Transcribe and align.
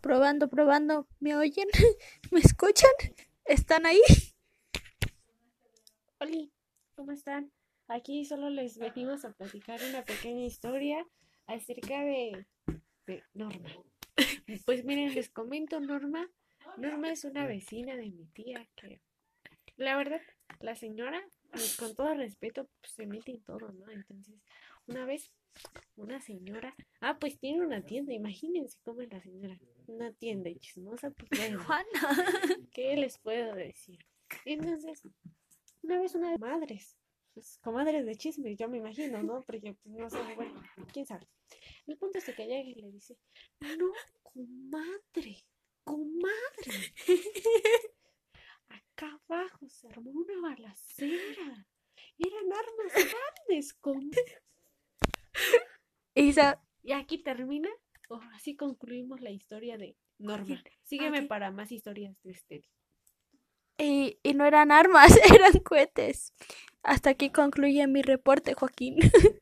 Probando, 0.00 0.48
probando. 0.48 1.06
¿Me 1.20 1.36
oyen? 1.36 1.68
¿Me 2.30 2.40
escuchan? 2.40 2.90
¿Están 3.44 3.84
ahí? 3.84 4.00
Hola, 6.18 6.48
¿cómo 6.94 7.12
están? 7.12 7.52
Aquí 7.86 8.24
solo 8.24 8.48
les 8.48 8.78
venimos 8.78 9.24
a 9.24 9.32
platicar 9.32 9.80
una 9.88 10.02
pequeña 10.04 10.46
historia 10.46 11.06
acerca 11.46 12.02
de, 12.02 12.46
Norma. 13.34 13.70
Pues 14.66 14.84
miren, 14.84 15.14
les 15.14 15.28
comento 15.30 15.80
Norma. 15.80 16.28
Norma 16.76 17.10
es 17.10 17.24
una 17.24 17.46
vecina 17.46 17.96
de 17.96 18.10
mi 18.10 18.26
tía 18.26 18.68
que, 18.76 19.00
la 19.76 19.96
verdad, 19.96 20.20
la 20.60 20.76
señora, 20.76 21.22
pues, 21.50 21.76
con 21.76 21.94
todo 21.94 22.14
respeto, 22.14 22.68
pues, 22.80 22.92
se 22.92 23.06
mete 23.06 23.32
en 23.32 23.42
todo, 23.42 23.72
¿no? 23.72 23.90
Entonces, 23.90 24.36
una 24.86 25.04
vez, 25.04 25.30
una 25.96 26.20
señora, 26.20 26.74
ah, 27.00 27.18
pues 27.18 27.38
tiene 27.38 27.64
una 27.64 27.84
tienda, 27.84 28.12
imagínense 28.12 28.78
cómo 28.82 29.02
es 29.02 29.10
la 29.12 29.20
señora, 29.20 29.58
una 29.86 30.12
tienda 30.12 30.50
chismosa, 30.58 31.10
pues 31.10 31.30
bueno, 31.30 31.62
Juana. 31.64 32.66
¿qué 32.72 32.96
les 32.96 33.18
puedo 33.18 33.54
decir? 33.54 33.98
Entonces, 34.44 35.08
una 35.82 36.00
vez 36.00 36.14
una 36.14 36.32
de 36.32 36.38
madres, 36.38 36.96
pues 37.34 37.58
comadres 37.62 38.06
de 38.06 38.16
chisme, 38.16 38.56
yo 38.56 38.68
me 38.68 38.78
imagino, 38.78 39.22
¿no? 39.22 39.42
Porque 39.42 39.74
pues, 39.74 39.94
no 39.94 40.08
sé, 40.10 40.18
bueno, 40.34 40.62
quién 40.92 41.06
sabe. 41.06 41.28
El 41.86 41.96
punto 41.96 42.18
es 42.18 42.24
que 42.24 42.46
llega 42.46 42.68
y 42.68 42.74
le 42.74 42.90
dice, 42.92 43.16
no, 43.60 43.92
comadre, 44.22 45.44
comadre. 45.84 46.94
Acá 48.68 49.20
abajo 49.28 49.68
se 49.68 49.88
armó 49.88 50.10
una 50.10 50.40
balacera. 50.40 51.66
Eran 52.18 52.52
armas 52.52 52.92
grandes, 52.94 53.74
com 53.74 54.10
Isa, 56.20 56.60
Y 56.82 56.92
aquí 56.92 57.18
termina, 57.18 57.68
o 58.08 58.20
así 58.34 58.56
concluimos 58.56 59.20
la 59.20 59.30
historia 59.30 59.76
de 59.76 59.96
Norma. 60.18 60.62
Sígueme 60.82 61.22
para 61.22 61.50
más 61.50 61.72
historias 61.72 62.16
de 62.22 62.30
este. 62.32 62.62
y, 63.78 64.18
y 64.22 64.34
no 64.34 64.44
eran 64.46 64.72
armas, 64.72 65.16
eran 65.34 65.52
cohetes. 65.60 66.32
Hasta 66.82 67.10
aquí 67.10 67.30
concluye 67.30 67.86
mi 67.86 68.02
reporte, 68.02 68.54
Joaquín. 68.54 68.96